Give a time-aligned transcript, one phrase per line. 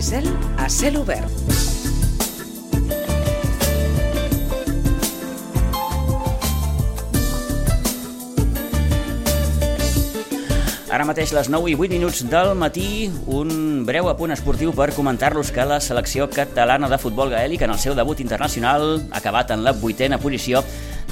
[0.00, 0.24] Cel
[0.56, 1.28] a cel obert.
[10.90, 15.52] Ara mateix les 9 i 8 minuts del matí, un breu apunt esportiu per comentar-los
[15.52, 19.76] que la selecció catalana de futbol gaèlic en el seu debut internacional acabat en la
[19.76, 20.64] vuitena posició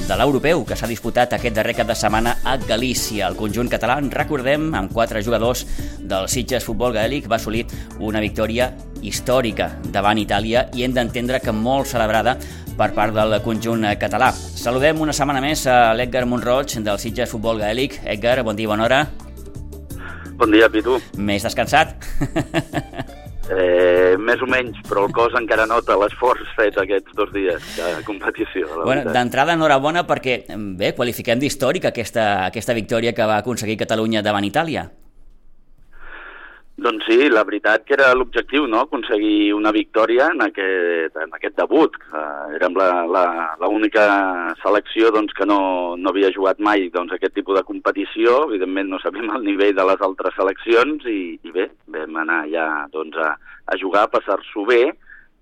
[0.06, 3.26] de l'europeu que s'ha disputat aquest darrer cap de setmana a Galícia.
[3.26, 5.64] El conjunt català, recordem, amb quatre jugadors
[5.98, 7.64] del Sitges Futbol Gaèlic va assolir
[7.98, 8.70] una victòria
[9.02, 12.36] històrica davant Itàlia i hem d'entendre que molt celebrada
[12.78, 14.30] per part del conjunt català.
[14.32, 18.00] Saludem una setmana més a l'Edgar Monroig del Sitges Futbol Gaèlic.
[18.04, 19.04] Edgar, bon dia, bona hora.
[20.38, 21.00] Bon dia, Pitu.
[21.18, 21.96] Més descansat?
[23.48, 28.04] Eh, més o menys, però el cos encara nota l'esforç fet aquests dos dies de
[28.04, 28.68] competició.
[28.82, 30.42] Bueno, D'entrada, enhorabona perquè,
[30.76, 34.88] bé, qualifiquem d'històrica aquesta, aquesta victòria que va aconseguir Catalunya davant Itàlia.
[36.78, 41.56] Doncs sí, la veritat que era l'objectiu, no?, aconseguir una victòria en aquest, en aquest
[41.58, 41.96] debut.
[42.12, 44.04] Uh, érem l'única
[44.62, 45.58] selecció doncs, que no,
[45.98, 48.44] no havia jugat mai doncs, aquest tipus de competició.
[48.46, 51.66] Evidentment no sabíem el nivell de les altres seleccions i, i bé,
[51.98, 53.34] vam anar ja doncs, a,
[53.66, 54.82] a jugar, a passar-s'ho bé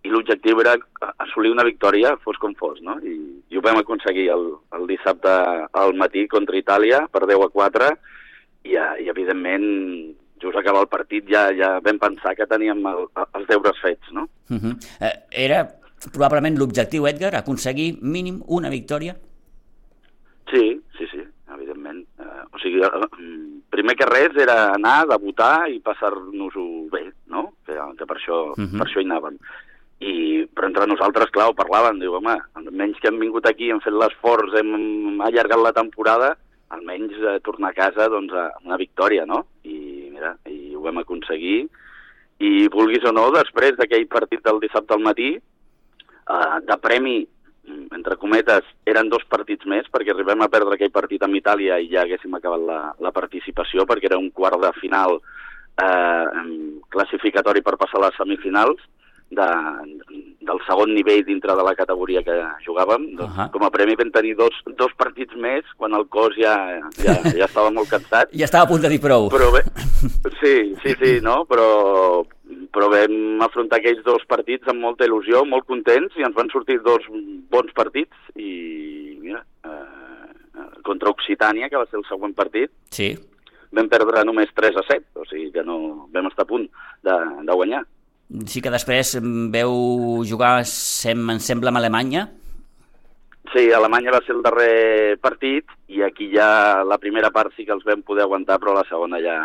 [0.07, 0.77] i l'objectiu era
[1.19, 2.97] assolir una victòria fos com fos, no?
[3.05, 3.17] I,
[3.51, 5.33] i ho vam aconseguir el, el dissabte
[5.69, 7.97] al matí contra Itàlia per 10 a 4
[8.71, 9.67] i, i evidentment
[10.43, 14.29] just acabar el partit ja, ja vam pensar que teníem el, els deures fets, no?
[14.51, 14.75] Uh -huh.
[15.01, 15.67] eh, era
[16.13, 19.17] probablement l'objectiu, Edgar, aconseguir mínim una victòria?
[20.51, 21.23] Sí, sí, sí,
[21.55, 22.05] evidentment.
[22.19, 23.09] Eh, o sigui, eh,
[23.71, 27.53] primer que res era anar, debutar i passar-nos-ho bé, no?
[27.67, 28.79] Que, que per, això, uh -huh.
[28.79, 29.39] per això hi anàvem.
[29.99, 33.81] I, però entre nosaltres, clar, ho parlàvem, diu, home, almenys que hem vingut aquí, hem
[33.81, 36.37] fet l'esforç, hem allargat la temporada,
[36.69, 39.47] almenys eh, tornar a casa doncs, a una victòria, no?
[39.65, 39.76] I
[40.17, 41.67] mira, i ho vam aconseguir.
[42.41, 47.21] I vulguis o no, després d'aquell partit del dissabte al matí, eh, de premi,
[47.97, 51.89] entre cometes, eren dos partits més, perquè arribem a perdre aquell partit amb Itàlia i
[51.93, 56.45] ja haguéssim acabat la, la participació, perquè era un quart de final eh,
[56.95, 58.85] classificatori per passar a les semifinals,
[59.31, 59.47] de,
[60.47, 63.17] del segon nivell dintre de la categoria que jugàvem.
[63.17, 63.51] Doncs, uh -huh.
[63.51, 67.45] Com a premi vam tenir dos, dos partits més quan el cos ja, ja, ja
[67.45, 68.31] estava molt cansat.
[68.33, 69.29] Ja estava a punt de dir prou.
[69.29, 69.51] Però
[70.41, 71.45] sí, sí, sí, no?
[71.49, 72.25] però,
[72.75, 76.79] però vam afrontar aquells dos partits amb molta il·lusió, molt contents, i ens van sortir
[76.85, 77.07] dos
[77.53, 83.13] bons partits, i mira, eh, contra Occitània, que va ser el següent partit, sí.
[83.75, 86.67] vam perdre només 3 a 7, o sigui que no vam estar a punt
[87.05, 87.85] de, de guanyar.
[88.51, 89.15] Sí que després
[89.55, 89.77] veu
[90.27, 92.27] jugar, sem, em sembla, amb Alemanya.
[93.53, 97.75] Sí, Alemanya va ser el darrer partit i aquí ja la primera part sí que
[97.77, 99.39] els vam poder aguantar, però la segona ja...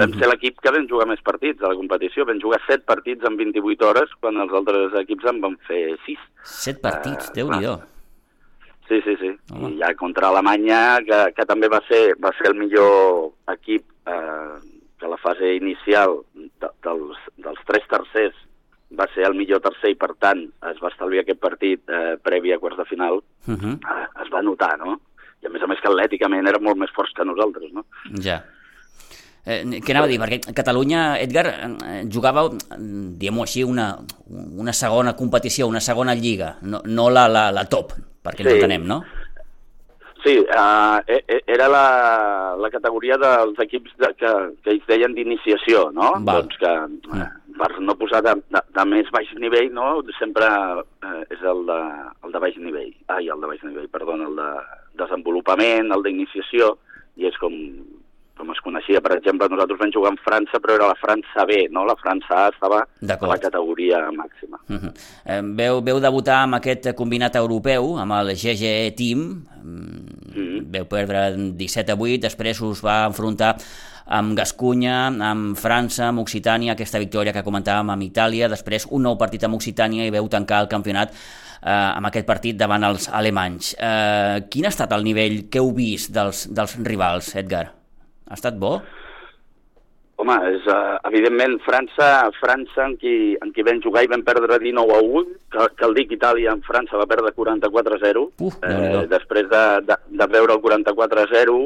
[0.00, 2.24] Vam ser l'equip que vam jugar més partits a la competició.
[2.24, 6.22] Vam jugar 7 partits en 28 hores, quan els altres equips en van fer 6.
[6.48, 7.74] 7 partits, uh, déu-n'hi-do.
[8.88, 9.30] Sí, sí, sí.
[9.52, 9.74] Home.
[9.74, 14.56] I ja contra Alemanya, que, que també va ser, va ser el millor equip eh,
[15.00, 18.40] que la fase inicial de, dels, dels tres tercers
[18.98, 22.52] va ser el millor tercer i, per tant, es va establir aquest partit eh, previ
[22.52, 23.76] a quarts de final, uh -huh.
[23.76, 25.00] eh, es va notar, no?
[25.42, 27.84] I a més a més que atlèticament era molt més forts que nosaltres, no?
[28.20, 28.42] Ja.
[29.42, 30.20] Eh, què anava a dir?
[30.22, 32.44] Perquè Catalunya, Edgar, eh, jugava,
[32.78, 33.88] diguem-ho així, una,
[34.30, 38.48] una segona competició, una segona lliga, no, no la, la, la top, perquè sí.
[38.48, 39.02] no entenem, no?
[40.22, 41.02] Sí, uh,
[41.50, 41.86] era la,
[42.54, 44.32] la categoria dels equips de, que,
[44.62, 46.12] que ells deien d'iniciació, no?
[46.22, 46.44] Val.
[46.44, 46.74] Doncs que,
[47.10, 47.26] uh,
[47.58, 49.88] per no posar de, de, de més baix nivell, no?
[50.20, 51.80] Sempre uh, és el de,
[52.22, 52.94] el de baix nivell.
[53.10, 54.48] Ai, el de baix nivell, perdona, el de
[55.02, 56.76] desenvolupament, el d'iniciació,
[57.18, 57.58] i és com,
[58.42, 59.00] com es coneixia.
[59.04, 61.86] Per exemple, nosaltres vam jugar en França, però era la França B, no?
[61.86, 64.58] La França A estava a la categoria màxima.
[64.66, 64.92] Uh -huh.
[65.24, 70.70] eh, veu, veu debutar amb aquest combinat europeu, amb el GG Team, mm.
[70.74, 73.56] veu perdre 17 a 8, després us va enfrontar
[74.06, 79.16] amb Gascunya, amb França, amb Occitània, aquesta victòria que comentàvem amb Itàlia, després un nou
[79.16, 83.74] partit amb Occitània i veu tancar el campionat eh, amb aquest partit davant els alemanys.
[83.78, 87.81] Eh, quin ha estat el nivell que heu vist dels, dels rivals, Edgar?
[88.32, 88.78] Ha estat bo?
[90.22, 92.06] Home, és, uh, evidentment, França,
[92.38, 95.86] França en qui, en qui vam jugar i vam perdre 19 a 1, que, que
[95.88, 98.22] el dic Itàlia en França va perdre 44 a 0.
[98.46, 101.56] Uf, eh, després de, de, de veure el 44 a 0,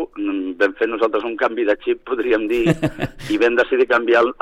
[0.62, 2.64] vam fer nosaltres un canvi de xip, podríem dir,
[3.32, 4.32] i vam decidir canviar el,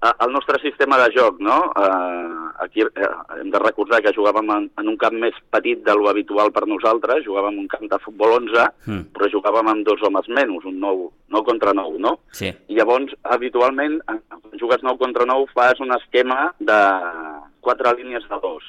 [0.00, 1.58] el nostre sistema de joc, no?
[1.76, 5.94] Uh, aquí uh, hem de recordar que jugàvem en, en un camp més petit de
[5.96, 9.02] lo habitual per nosaltres, jugàvem un camp de futbol 11, mm.
[9.16, 12.16] però jugàvem amb dos homes menys, un 9, 9 contra 9, no?
[12.32, 12.48] Sí.
[12.48, 16.80] I llavors, habitualment, quan jugues 9 contra 9 fas un esquema de
[17.60, 18.64] quatre línies de dos.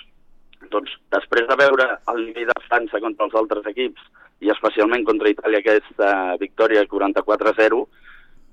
[0.72, 4.04] Doncs després de veure el nivell de França contra els altres equips
[4.42, 7.82] i especialment contra Itàlia aquesta victòria 44-0,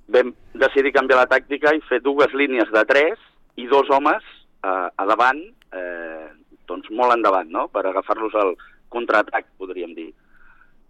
[0.08, 3.20] vam decidir canviar la tàctica i fer dues línies de tres
[3.60, 4.24] i dos homes
[4.64, 5.40] eh, a davant,
[5.74, 6.28] eh,
[6.68, 8.54] doncs molt endavant, no?, per agafar-los al
[8.92, 10.08] contraatac, podríem dir.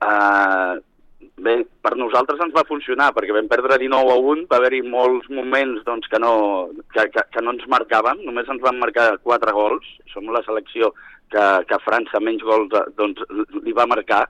[0.06, 0.74] Eh,
[1.42, 5.28] bé, per nosaltres ens va funcionar, perquè vam perdre 19 a 1, va haver-hi molts
[5.34, 6.32] moments doncs, que, no,
[6.94, 10.92] que, que, que no ens marcàvem, només ens van marcar 4 gols, som la selecció
[11.32, 13.24] que, que França menys gols doncs,
[13.64, 14.26] li va marcar,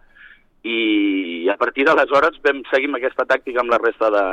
[0.69, 4.25] i a partir d'aleshores vam seguir amb aquesta tàctica amb la resta de,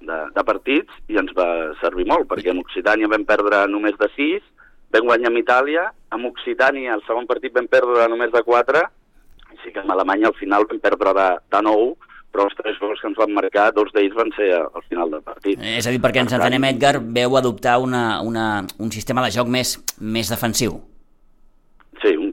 [0.00, 1.48] de, de partits i ens va
[1.80, 4.44] servir molt, perquè en Occitània vam perdre només de 6,
[4.94, 8.82] vam guanyar amb Itàlia, amb Occitània el segon partit vam perdre només de 4,
[9.54, 11.94] i sí que amb Alemanya al final vam perdre de, de 9,
[12.36, 15.22] però els tres gols que ens van marcar, dos d'ells van ser al final del
[15.24, 15.62] partit.
[15.78, 19.48] És a dir, perquè ens entenem, Edgar, veu adoptar una, una, un sistema de joc
[19.48, 20.76] més, més defensiu.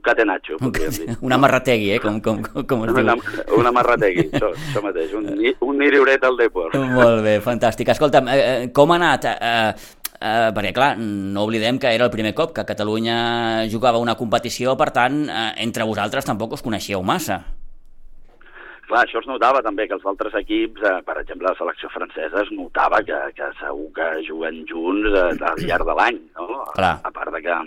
[0.04, 1.14] Un catenaccio, podríem dir.
[1.24, 2.00] Un amarrategui, eh?
[2.04, 3.06] Com, com, com es diu.
[3.06, 3.14] Una,
[3.56, 5.30] un amarrategui, això, això mateix, un,
[5.64, 6.76] un niriuret al deport.
[6.98, 7.94] Molt bé, fantàstic.
[7.94, 9.30] Escolta'm, eh, eh, com ha anat?
[9.32, 13.16] Eh, eh, perquè, clar, no oblidem que era el primer cop que Catalunya
[13.72, 17.40] jugava una competició, per tant, eh, entre vosaltres tampoc us coneixíeu massa.
[18.90, 22.44] Clar, això es notava també, que els altres equips, eh, per exemple, la selecció francesa,
[22.44, 26.60] es notava que, que segur que juguen junts eh, al llarg de l'any, no?
[26.76, 26.98] Clar.
[27.08, 27.62] A part de que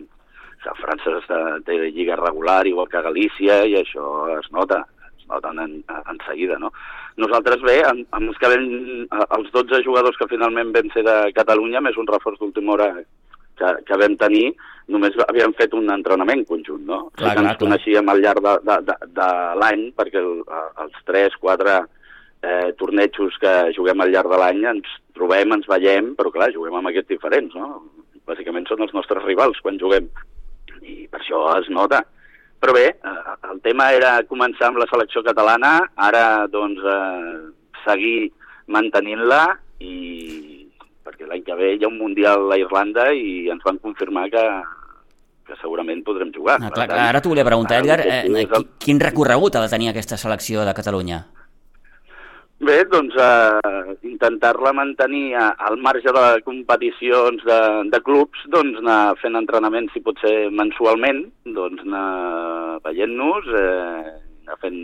[0.67, 4.83] que França està, té lliga regular, igual que Galícia, i això es nota,
[5.15, 6.73] es nota en, en seguida, no?
[7.23, 8.67] Nosaltres bé, amb, amb els, que vam,
[9.39, 12.91] els 12 jugadors que finalment vam ser de Catalunya, més un reforç d'última hora
[13.57, 14.51] que, que vam tenir,
[14.93, 17.07] només havíem fet un entrenament conjunt, no?
[17.15, 17.61] Clar, clar, ens clar.
[17.65, 19.29] coneixíem al llarg de, de, de, de
[19.63, 20.33] l'any, perquè el,
[20.85, 26.13] els 3, 4 eh, tornejos que juguem al llarg de l'any ens trobem, ens veiem,
[26.19, 27.81] però clar, juguem amb aquests diferents, no?
[28.27, 30.11] Bàsicament són els nostres rivals quan juguem
[30.87, 32.03] i per això es nota.
[32.63, 35.77] Però bé, eh, el tema era començar amb la selecció catalana,
[36.09, 37.37] ara doncs eh,
[37.85, 38.31] seguir
[38.73, 39.43] mantenint-la
[39.85, 39.95] i
[41.07, 44.43] perquè l'any que ve hi ha un Mundial a Irlanda i ens van confirmar que,
[45.47, 46.59] que segurament podrem jugar.
[46.59, 48.49] Ah, clar, clar, ara t'ho volia preguntar, Edgar, eh,
[48.83, 51.23] quin recorregut ha de tenir aquesta selecció de Catalunya?
[52.67, 57.59] Bé, doncs eh, intentar-la mantenir a, al marge de competicions de,
[57.93, 61.21] de clubs, doncs anar fent entrenaments, si pot ser mensualment,
[61.59, 64.17] doncs anar veient-nos, eh,
[64.49, 64.81] anar fent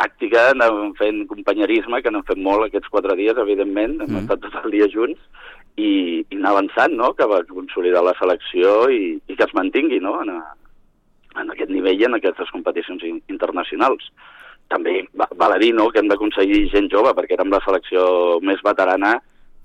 [0.00, 4.24] tàctica, anar fent companyerisme, que n'hem fet molt aquests quatre dies, evidentment, hem mm.
[4.24, 5.46] estat tot el dia junts,
[5.76, 5.92] i,
[6.24, 10.16] i anar avançant, no?, que va consolidar la selecció i, i que es mantingui, no?,
[10.24, 14.10] en, a, en aquest nivell i en aquestes competicions internacionals
[14.70, 18.62] també val a dir no, que hem d'aconseguir gent jove, perquè érem la selecció més
[18.64, 19.16] veterana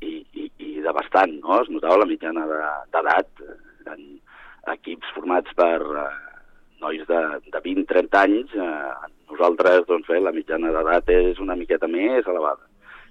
[0.01, 1.61] i, i, i de bastant, no?
[1.61, 3.57] Es notava la mitjana d'edat, de,
[3.93, 4.05] en
[4.75, 6.05] equips formats per eh,
[6.81, 7.19] nois de,
[7.53, 12.65] de 20-30 anys, eh, nosaltres, doncs bé, la mitjana d'edat és una miqueta més elevada.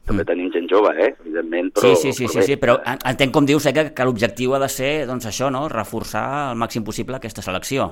[0.05, 0.29] També mm.
[0.29, 1.13] tenim gent jove, eh?
[1.23, 1.95] evidentment, però...
[1.95, 4.69] Sí, sí, sí, sí, sí però entenc com dius, eh, que, que l'objectiu ha de
[4.73, 7.89] ser, doncs això, no?, reforçar al màxim possible aquesta selecció.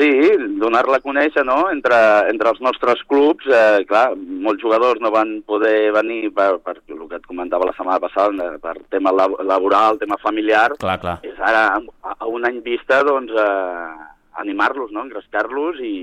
[0.00, 0.10] Sí,
[0.56, 1.58] donar-la a conèixer no?
[1.68, 1.96] entre,
[2.30, 3.44] entre els nostres clubs.
[3.44, 7.74] Eh, clar, molts jugadors no van poder venir per, per el que et comentava la
[7.76, 10.70] setmana passada, per tema laboral, tema familiar.
[10.80, 11.18] Clar, clar.
[11.26, 14.08] És ara, a, a un any vista, doncs, eh,
[14.40, 15.04] animar-los, no?
[15.04, 15.94] engrescar-los i,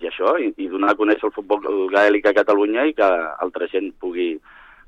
[0.00, 3.10] i això, i, i donar a conèixer el futbol gaèlic a Catalunya i que
[3.44, 4.32] altra gent pugui,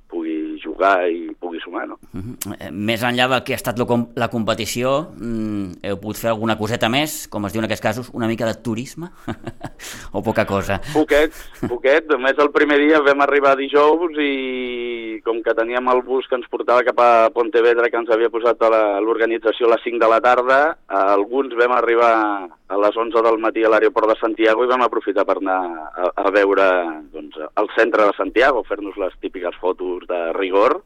[0.09, 1.99] pugui jugar i pugui sumar, no?
[2.13, 2.71] Uh -huh.
[2.73, 7.29] Més enllà del que ha estat la competició, mm, heu pogut fer alguna coseta més,
[7.29, 9.11] com es diu en aquests casos, una mica de turisme?
[10.13, 10.81] o poca cosa?
[10.93, 11.33] Poquet,
[11.69, 12.07] poquet.
[12.07, 16.49] Només el primer dia vam arribar dijous i com que teníem el bus que ens
[16.49, 18.57] portava cap a Pontevedra, que ens havia posat
[19.03, 23.63] l'organització a les 5 de la tarda, alguns vam arribar a les 11 del matí
[23.65, 26.67] a l'aeroport de Santiago i vam aprofitar per anar a, a veure
[27.13, 30.81] doncs, el centre de Santiago, fer-nos les típiques fotos de rigor,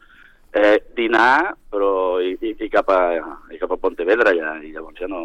[0.53, 3.01] eh, dinar però i, i, i, cap a,
[3.55, 5.23] i cap a Pontevedra ja, i llavors ja no,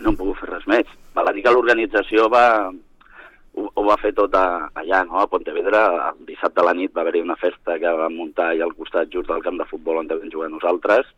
[0.00, 0.88] no hem pogut fer res més.
[1.16, 5.22] Val a dir que l'organització va, ho, ho va fer tot a, allà, no?
[5.22, 5.86] a Pontevedra.
[6.10, 9.12] El dissabte a la nit va haver-hi una festa que vam muntar allà al costat
[9.14, 11.08] just del camp de futbol on vam jugar nosaltres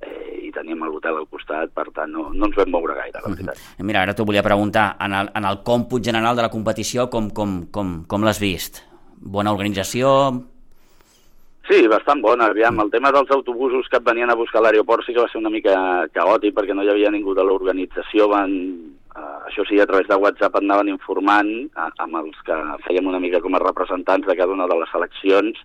[0.00, 3.34] eh, i teníem l'hotel al costat, per tant no, no ens vam moure gaire, la
[3.34, 3.56] veritat.
[3.56, 3.84] Uh -huh.
[3.84, 7.30] Mira, ara t'ho volia preguntar, en el, en el còmput general de la competició, com,
[7.30, 8.82] com, com, com l'has vist?
[9.20, 10.44] Bona organització?
[11.70, 12.46] Sí, bastant bona.
[12.46, 15.28] Aviam, el tema dels autobusos que et venien a buscar a l'aeroport sí que va
[15.28, 18.28] ser una mica caòtic perquè no hi havia ningú de l'organització.
[18.28, 18.50] Van,
[19.10, 23.18] Uh, això sí, a través de WhatsApp anaven informant uh, amb els que fèiem una
[23.18, 25.58] mica com a representants de cada una de les seleccions,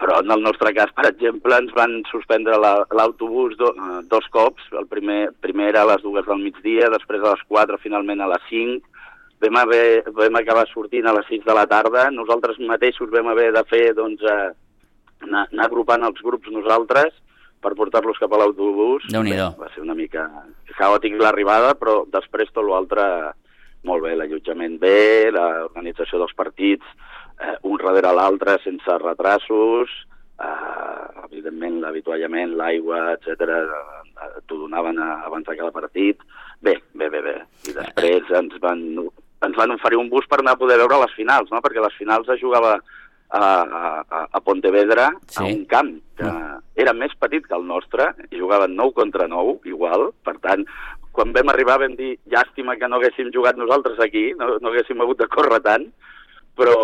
[0.00, 4.24] però en el nostre cas, per exemple, ens van suspendre l'autobús la, do, uh, dos
[4.32, 8.24] cops, el primer, primer era a les dues del migdia, després a les 4, finalment
[8.24, 9.04] a les 5,
[9.44, 9.84] vam, haver,
[10.16, 13.90] vam acabar sortint a les 6 de la tarda, nosaltres mateixos vam haver de fer,
[14.00, 14.54] doncs, uh,
[15.28, 17.12] anar, anar agrupant els grups nosaltres,
[17.62, 19.08] per portar-los cap a l'autobús.
[19.58, 20.28] Va ser una mica
[20.76, 23.04] caòtic l'arribada, però després tot l'altre
[23.86, 26.84] molt bé, l'allotjament bé, l'organització dels partits
[27.40, 29.92] eh, un darrere l'altre sense retrasos,
[30.40, 36.22] eh, evidentment l'avituallament, l'aigua, etc eh, t'ho donaven abans de cada partit.
[36.60, 37.36] Bé, bé, bé, bé.
[37.68, 38.82] I després ens van,
[39.44, 41.60] ens van oferir un bus per anar a poder veure les finals, no?
[41.64, 42.78] perquè les finals es jugava
[43.28, 45.42] a, a, a Pontevedra, sí.
[45.42, 45.96] a un camp.
[46.86, 50.64] Era més petit que el nostre, i jugaven 9 contra 9, igual, per tant,
[51.16, 55.00] quan vam arribar vam dir llàstima que no haguéssim jugat nosaltres aquí, no, no haguéssim
[55.02, 55.88] hagut de córrer tant,
[56.56, 56.76] però,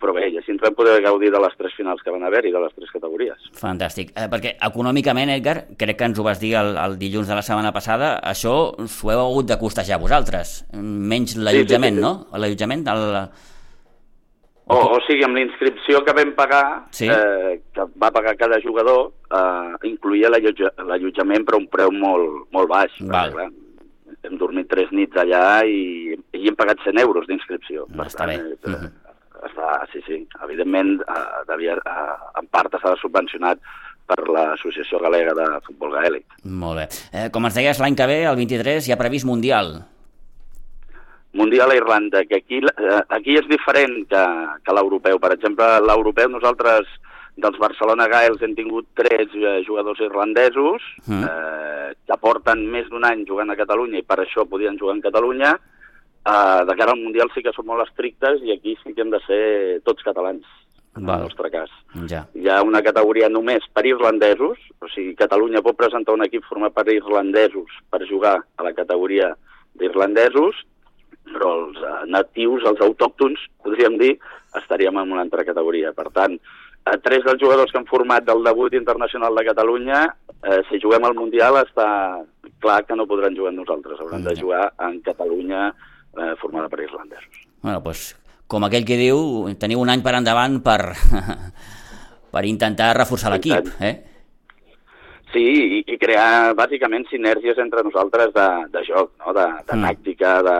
[0.00, 2.42] però bé, i així ens vam poder gaudir de les tres finals que van haver
[2.44, 3.46] i de les tres categories.
[3.56, 7.38] Fantàstic, eh, perquè econòmicament, Edgar, crec que ens ho vas dir el, el dilluns de
[7.38, 12.18] la setmana passada, això s'ho heu hagut de costejar vosaltres, menys l'allotjament, sí, sí, sí,
[12.18, 12.34] sí.
[12.34, 12.42] no?
[12.44, 13.06] L'allotjament, el,
[14.70, 17.08] o, o sigui, amb l'inscripció que vam pagar, sí.
[17.10, 22.96] eh, que va pagar cada jugador, eh, incluïa l'allotjament per un preu molt, molt baix.
[23.02, 23.34] Val.
[23.34, 23.50] Clar,
[24.26, 27.86] hem dormit tres nits allà i, i hem pagat 100 euros d'inscripció.
[27.90, 28.56] No, està tant, bé.
[28.56, 28.90] Eh, uh -huh.
[29.48, 30.26] està, sí, sí.
[30.44, 33.58] Evidentment, eh, devia, eh, en part estava subvencionat
[34.06, 36.26] per l'Associació Galega de Futbol Gaèlic.
[36.44, 36.88] Molt bé.
[37.12, 39.84] Eh, com ens deies, l'any que ve, el 23, hi ha previst Mundial.
[41.32, 44.24] Mundial a Irlanda, que aquí, eh, aquí és diferent que,
[44.66, 45.20] que l'europeu.
[45.22, 46.88] Per exemple, l'europeu nosaltres
[47.40, 51.20] dels Barcelona Gaels hem tingut tres eh, jugadors irlandesos mm.
[51.22, 55.04] eh, que porten més d'un any jugant a Catalunya i per això podien jugar en
[55.04, 55.52] Catalunya.
[56.20, 59.14] Eh, de cara al Mundial sí que són molt estrictes i aquí sí que hem
[59.14, 59.44] de ser
[59.86, 60.42] tots catalans,
[60.98, 61.22] en Val.
[61.22, 61.70] el nostre cas.
[62.10, 62.24] Ja.
[62.34, 66.74] Hi ha una categoria només per irlandesos, o sigui, Catalunya pot presentar un equip format
[66.74, 69.30] per irlandesos per jugar a la categoria
[69.78, 70.58] d'irlandesos
[71.32, 74.14] però els uh, natius, els autòctons, podríem dir,
[74.58, 75.92] estaríem en una altra categoria.
[75.96, 80.02] Per tant, eh, tres dels jugadors que han format del debut internacional de Catalunya,
[80.42, 81.88] eh, si juguem al Mundial està
[82.60, 86.82] clar que no podran jugar amb nosaltres, hauran de jugar en Catalunya eh, formada per
[86.84, 87.46] irlandesos.
[87.62, 90.94] Bueno, pues, com aquell que diu, teniu un any per endavant per,
[92.34, 93.94] per intentar reforçar l'equip, eh?
[95.32, 99.34] Sí, i, i crear bàsicament sinergies entre nosaltres de, de joc, no?
[99.36, 99.84] de, de mm.
[99.86, 100.56] tàctica, de...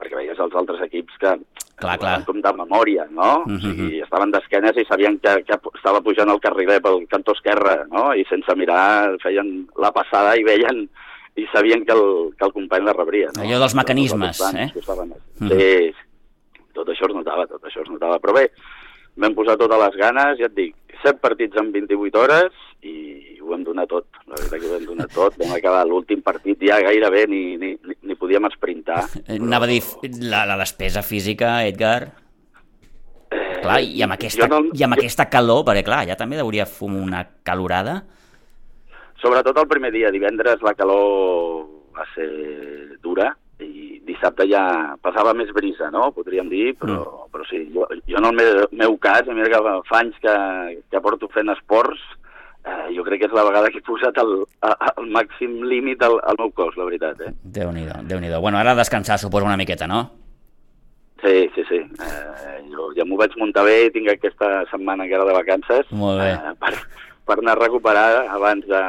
[0.00, 1.34] perquè veies els altres equips que
[1.78, 2.16] clar, clar.
[2.26, 3.44] com de memòria, no?
[3.46, 3.56] Mm -hmm.
[3.56, 7.86] o sigui, estaven d'esquenes i sabien que, que estava pujant el carriler pel cantó esquerre,
[7.92, 8.12] no?
[8.14, 10.88] I sense mirar feien la passada i veien
[11.36, 13.30] i sabien que el, que el company la rebria.
[13.36, 13.42] No?
[13.42, 14.66] Allò dels mecanismes, eh?
[14.74, 15.48] Mm -hmm.
[15.48, 15.94] Sí,
[16.72, 18.18] tot això es notava, tot això es notava.
[18.18, 18.50] Però bé,
[19.16, 20.74] vam posar totes les ganes, ja et dic,
[21.04, 22.54] 7 partits en 28 hores
[22.86, 25.36] i ho hem donat tot, la veritat que ho hem donat tot.
[25.40, 29.04] Vam acabar l'últim partit ja gairebé ni, ni, ni podíem esprintar.
[29.14, 29.38] Però...
[29.48, 29.82] Anava a dir,
[30.22, 32.00] la, la despesa física, Edgar...
[33.28, 35.02] Eh, clar, i amb, aquesta, no, i amb jo...
[35.02, 37.98] aquesta calor, perquè clar, ja també hauria fum una calorada.
[39.20, 42.28] Sobretot el primer dia, divendres la calor va ser
[43.02, 44.62] dura i dissabte ja
[45.02, 46.12] passava més brisa, no?
[46.14, 47.27] Podríem dir, però, mm.
[47.50, 50.36] Sí, jo, jo en el meu, meu cas, a mi que fa anys que,
[50.90, 52.00] que porto fent esports,
[52.64, 54.34] eh, jo crec que és la vegada que he posat el,
[54.68, 57.20] el màxim límit al, al meu cos, la veritat.
[57.26, 57.34] Eh?
[57.58, 60.04] Déu-n'hi-do, déu nhi déu Bueno, ara descansar, suposo, una miqueta, no?
[61.22, 61.80] Sí, sí, sí.
[61.82, 65.90] Eh, jo ja m'ho vaig muntar bé i tinc aquesta setmana encara de vacances.
[65.90, 66.30] Molt bé.
[66.36, 66.74] Eh, per,
[67.28, 68.80] per anar a recuperar abans de...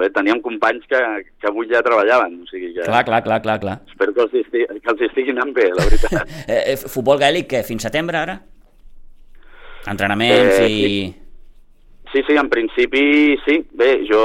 [0.00, 1.00] Bé, teníem companys que,
[1.40, 2.84] que avui ja treballaven, o sigui que...
[2.84, 3.78] Clar, clar, clar, clar, clar.
[3.88, 6.36] Espero que els, estigui, que els estiguin anant bé, la veritat.
[6.56, 8.38] eh, futbol gaèlic, què, fins setembre, ara?
[9.90, 10.84] Entrenaments eh, i...
[10.84, 11.00] Sí.
[12.10, 13.02] Sí, sí, en principi
[13.44, 13.60] sí.
[13.78, 14.22] Bé, jo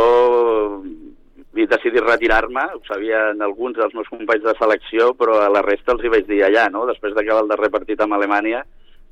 [1.55, 5.93] he decidit retirar-me, ho sabien alguns dels meus companys de selecció, però a la resta
[5.93, 6.83] els hi vaig dir allà, no?
[6.89, 8.63] Després d'acabar el darrer partit amb Alemanya,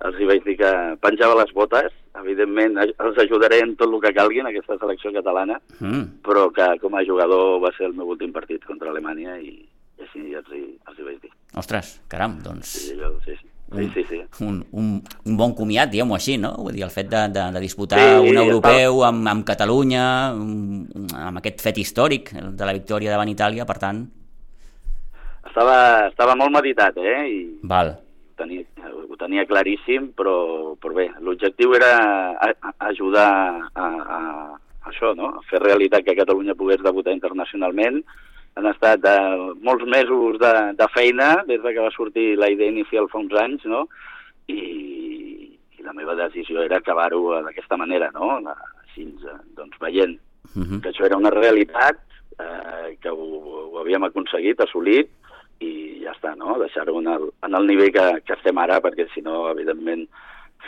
[0.09, 0.71] els hi vaig dir que
[1.05, 5.60] penjava les botes, evidentment els ajudaré en tot el que calgui en aquesta selecció catalana,
[5.79, 6.03] mm.
[6.25, 9.55] però que com a jugador va ser el meu últim partit contra Alemanya i,
[9.98, 11.34] i així els hi, els hi vaig dir.
[11.58, 12.77] Ostres, caram, doncs...
[12.84, 13.50] Sí, jo, sí, sí.
[13.74, 14.20] Sí, sí, sí.
[14.46, 14.89] Un, un,
[15.25, 16.51] un bon comiat, diguem-ho així, no?
[16.62, 21.41] Vull dir, el fet de, de, de disputar sí, un europeu amb, amb Catalunya, amb
[21.41, 24.03] aquest fet històric de la victòria davant Itàlia, per tant...
[25.50, 25.77] Estava,
[26.10, 27.17] estava molt meditat, eh?
[27.29, 27.96] I Val.
[28.38, 28.65] Tenia,
[29.24, 31.94] tenia claríssim, però, però bé, l'objectiu era
[32.92, 33.30] ajudar
[33.74, 35.32] a, a, a això, no?
[35.39, 38.03] a fer realitat que Catalunya pogués debutar internacionalment
[38.60, 42.70] han estat uh, molts mesos de, de feina des de que va sortir la idea
[42.70, 43.88] inicial fa uns anys, no?
[44.51, 44.60] I,
[45.80, 48.36] i la meva decisió era acabar-ho d'aquesta manera, no?
[48.46, 48.53] La,
[48.84, 49.08] així,
[49.58, 50.20] doncs, veient
[50.53, 50.82] uh -huh.
[50.82, 51.98] que això era una realitat,
[52.38, 53.25] eh, que ho,
[53.72, 55.10] ho havíem aconseguit, assolit,
[55.62, 56.57] i ja està, no?
[56.62, 60.07] Deixar-ho en, el, en el nivell que, que estem ara, perquè si no, evidentment,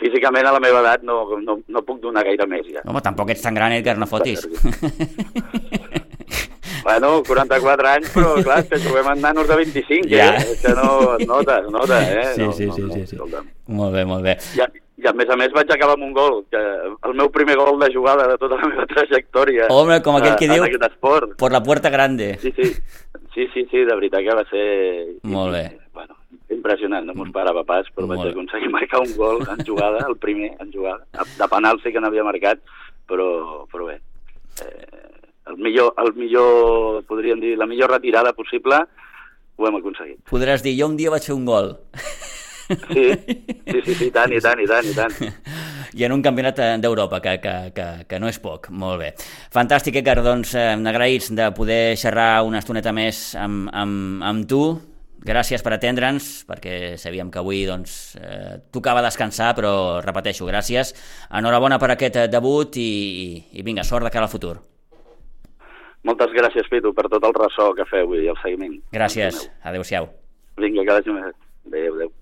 [0.00, 2.84] físicament a la meva edat no, no, no puc donar gaire més ja.
[2.84, 4.44] Home, tampoc ets tan gran, Edgar, no fotis.
[6.86, 10.28] Bueno, 44 anys, però clar, que juguem amb nanos de 25, ja.
[10.36, 10.42] eh?
[10.52, 12.26] És que no es nota, es nota, eh?
[12.36, 13.16] Sí, no, sí, no, sí, no, sí, sí.
[13.16, 13.48] escolta'm.
[13.74, 14.36] Molt bé, molt bé.
[14.54, 14.62] I,
[15.02, 17.80] I a més a més vaig acabar amb un gol, que el meu primer gol
[17.82, 19.66] de jugada de tota la meva trajectòria.
[19.74, 21.34] Home, com aquell que en diu, aquest esport.
[21.42, 22.36] por la puerta grande.
[22.44, 22.70] Sí, sí,
[23.36, 24.66] sí, sí, sí, de veritat que va ser...
[25.28, 25.64] Molt bé.
[25.94, 26.16] Bueno,
[26.50, 30.16] impressionant, no m'ho esperava pas, però Molt vaig aconseguir marcar un gol en jugada, el
[30.22, 31.04] primer en jugada.
[31.36, 32.64] De penal sí que n'havia marcat,
[33.06, 33.28] però,
[33.70, 34.00] però bé.
[34.64, 35.04] Eh,
[35.52, 38.80] el millor, el millor, podríem dir, la millor retirada possible
[39.56, 40.18] ho hem aconseguit.
[40.32, 41.74] Podràs dir, jo un dia vaig fer un gol.
[42.66, 45.12] Sí, sí, sí, sí, i tant, i tant, i tant, i tant.
[45.96, 48.68] I en un campionat eh, d'Europa, que, que, que, que no és poc.
[48.68, 49.14] Molt bé.
[49.54, 54.60] Fantàstic, Edgar, doncs eh, agraïts de poder xerrar una estoneta més amb, amb, amb tu.
[55.26, 59.72] Gràcies per atendre'ns, perquè sabíem que avui doncs, eh, tocava descansar, però
[60.04, 60.92] repeteixo, gràcies.
[61.40, 62.90] Enhorabona per aquest eh, debut i,
[63.24, 63.26] i,
[63.56, 64.58] i vinga, sort de cara al futur.
[66.06, 68.76] Moltes gràcies, Pitu, per tot el ressò que feu i el seguiment.
[68.94, 69.48] Gràcies.
[69.64, 70.12] Adéu-siau.
[70.60, 71.34] Vinga, que vagi més.
[71.66, 72.16] Adéu, adéu.